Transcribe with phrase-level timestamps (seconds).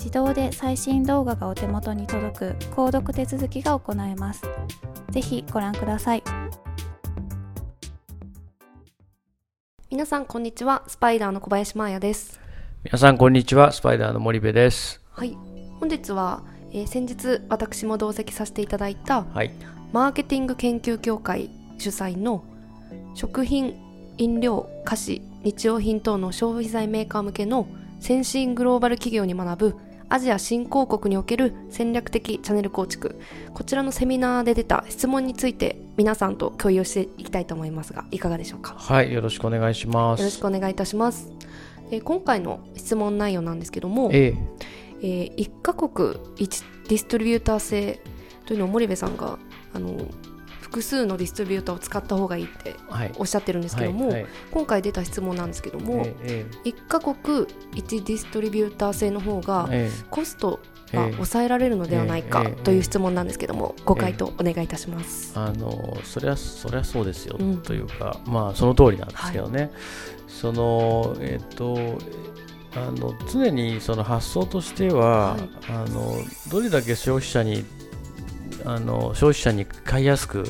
[0.00, 4.42] 自動で最新動画がお手元に届く購読手続きが行えます。
[5.10, 6.22] ぜひご覧ください。
[9.90, 12.40] 皆さんこんにちは、スパイダーの小林真彩です。
[12.82, 15.02] 皆さんこんにちは、スパイダーの森部です。
[15.10, 15.36] はい、
[15.78, 19.50] 本日は、えー、先日私も同席させていただいた、はい、
[19.92, 22.42] マーケティング研究協会主催の
[23.14, 23.74] 食品、
[24.16, 27.68] 飲料、菓子、日用品等の消費財メーカー向けの
[28.00, 33.20] 先進グローバル企業に学ぶアジア新興国における戦略的チャンネル構築。
[33.54, 38.74] こちらのセミナーで出た質問について皆さんと共有していきたいと思いますがいかがでしょうか？
[38.76, 40.20] はいよろしくお願いします。
[40.20, 41.30] よろしくお願いいたします。
[41.92, 44.34] え今回の質問内容なんですけども、ええ。
[45.02, 45.88] えー、1カ国
[46.36, 48.00] 1ディストリビューター制
[48.46, 49.38] というのを森部さんが
[49.72, 49.96] あの
[50.70, 52.76] 複数のディストリビューターを使った方がいいって
[53.18, 54.22] おっしゃってるんですけども、はいはい。
[54.22, 59.68] はい、今回出た質問なんですけども、えー、1カ国1ディストリビューター制の方が
[60.10, 60.60] コスト
[60.92, 65.32] が抑えられるのではないかという質問なんですけども、ご回答お願いいたします。
[65.34, 69.62] あのそれはそれはそうですよ、うん、というか、まあその通りなんですけどね。
[69.62, 69.70] はい、
[70.28, 71.98] そのえっ、ー、と
[72.76, 76.14] あの常にその発想としては、はい、あの
[76.52, 77.64] どれだけ消費者に
[78.64, 80.44] あの消費者に買いやすく、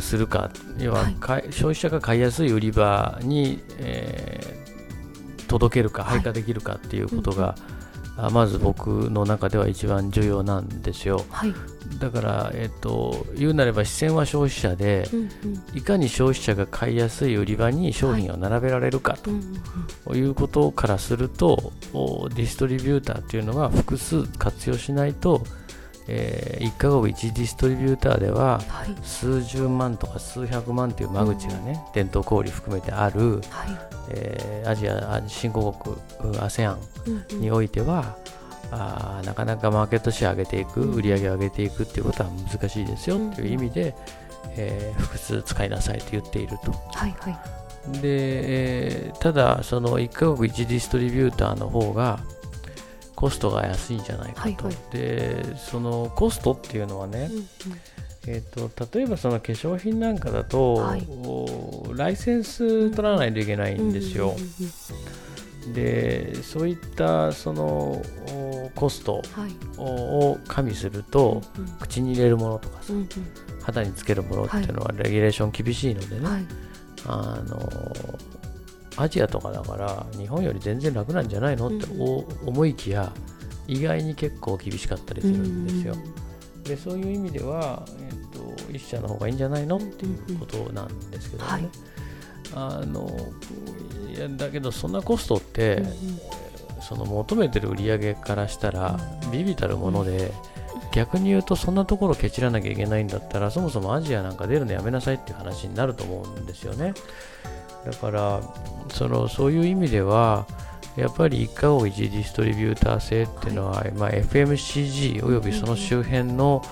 [0.00, 0.50] するか。
[0.78, 7.54] 要は、はい、消費者が買いやすい売り場に、えー、届けるか配下できるかっていうことが、
[8.16, 11.54] はい、まず僕の中では一番重要なんですよ、はい、
[11.98, 15.24] だから、えーと、言うなれば視線は消費者で、うんう
[15.74, 19.30] ん、いかに消費者が買いやすい売り場に商品を並べられるかと
[20.14, 20.20] い。
[20.26, 21.72] うことからすると、
[22.34, 25.44] ディストリビューターというのは複数活用しないと
[26.08, 33.42] えー、1カ国1ディストリビューターでは、はい、数十万とか数百万という間口がね、うん、伝統小売含めてある、はい、
[34.10, 35.96] えー、アジア新興国
[36.38, 36.76] ASEAN
[37.40, 38.16] においては、
[38.70, 43.94] うんうん、あなかなかマーケットシェア上げていく、売り上げを上げていくっていうことは難しいですよという意味で、
[44.56, 46.72] えー、複数使いなさいと言っていると。
[46.72, 47.38] はいはい。
[47.92, 52.18] でえー、ただ、その1カ国1ディストリビューターの方が、
[53.16, 57.46] コストが安いんじゃないかと、はいはい、でそのコストっていうのはね、うんうん、
[58.28, 61.06] えーと、例えばその化粧品なんかだと、はい、
[61.94, 64.36] ライセンス取らないといけないんですよ。
[65.74, 68.00] でそういったその
[68.76, 69.20] コスト
[69.78, 71.42] を加味すると、はい、
[71.80, 73.08] 口に入れるものとかさ、うんうん、
[73.62, 76.46] 肌につけるものっていうのはレギュレーション厳しいのでね、はい、
[77.06, 77.58] あの
[78.96, 81.68] アジアとかだから日本より全然楽なんじゃないの？
[81.68, 81.86] って
[82.44, 83.12] 思いきや
[83.66, 85.94] 意外に結構厳しかったりするんですよ。
[86.64, 89.76] でそういう意味では、えーと、一社の方がいいんじゃないの？
[89.76, 91.50] っていうことなんですけどね。
[91.50, 91.68] はい、
[92.54, 93.08] あの
[94.14, 95.82] いやだけどそんなコストって、
[96.80, 98.98] その求めてる売り上げからしたら
[99.30, 100.32] ビビたるもので、
[100.92, 106.94] 逆に言うとそんなところケチらなきゃいけないんだったらそもそもアジアなんか出るのやめなさいっていう話になると思うんですよね
[107.86, 108.40] だから
[108.92, 110.46] そのそういう意味では
[110.96, 116.64] やっぱり一家を一ディストリビューター制っていうのは、はい、まあ、FMCG およびその周辺の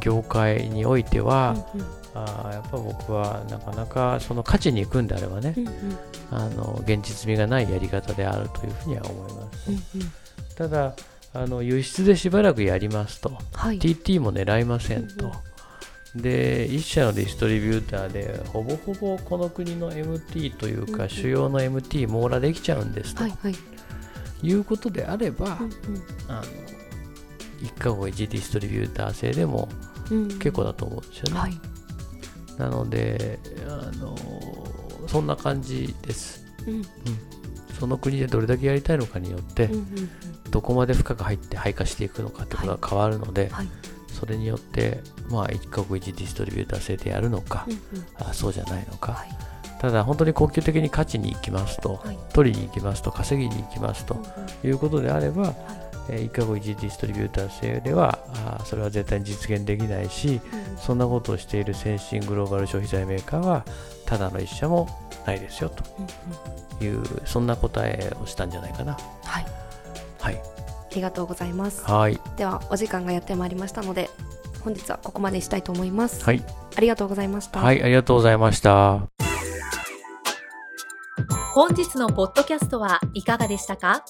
[0.00, 5.74] 業界においては、うんうん、あやっぱ僕はなかなかその価値に行くんであればね、うんうん、
[6.30, 9.82] あの現実味がないやり方であるというふうには思います、うんうん、
[10.56, 10.94] ただ
[11.32, 15.38] あの輸出でしばらくやりますと、はい、TT も狙いませんと、うんうん、
[16.14, 23.56] で一社のディストリビューターでほぼほぼこの国の MT というか、主要の MT 網羅できちゃうんですと、はいはい、
[24.42, 25.70] いうことであれば、うんうん、
[26.28, 26.42] あの
[27.62, 29.68] 一家後一ディストリビューター制でも
[30.40, 31.30] 結構だと思うんですよね。
[31.30, 31.60] うんはい、
[32.58, 34.16] なのであの
[35.06, 36.44] そんな感じです。
[36.66, 36.84] うん、うん。
[37.78, 43.68] その国でどれだけやりたいのかによって、うんうんうん、どこまで深く入って配下していくのかってことが変わるので、はいはい、
[44.10, 49.28] それによって、まあ、1カ国1ディストリビューター制でやるのか、うんうん、あそうじゃないのか、はい、
[49.80, 54.20] ただ本当に恒久的に勝ちに行きますと、取りに行きますと稼ぎに行きますと
[54.64, 55.54] いうことであれば、はい。
[56.08, 60.40] え1カ国1ディストリビューター制ではあそれは絶対に実現できないし、
[60.72, 63.64] うん、そんなことをしている先進グローバル消費財メーカーは
[64.06, 64.88] ただの一社も
[65.26, 65.84] ないですよと
[66.84, 67.02] いう、うん。
[67.02, 68.94] うん、そんな答えをしたんじゃないかな。
[69.24, 69.46] はい、
[70.20, 70.42] はい。
[70.58, 70.59] あ
[70.94, 71.84] りがとうございます。
[71.84, 72.20] はい。
[72.36, 74.10] ではお時間がやってまいりましたので、
[74.62, 76.24] 本日はここまでしたいと思います。
[76.24, 76.44] はい。
[76.76, 77.60] ありがとうございました。
[77.60, 79.08] はい、ありがとうございました。
[81.54, 84.04] 本日のポッドキャストはいかがでしたか？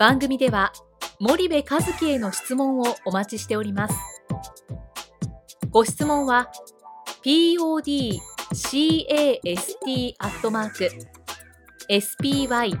[0.00, 0.72] 番組では
[1.20, 3.94] 森部和樹への質問をお待ちしております。
[5.70, 6.50] ご質問は
[7.22, 8.14] podcast
[10.18, 10.90] アットマーク
[11.90, 12.80] spyder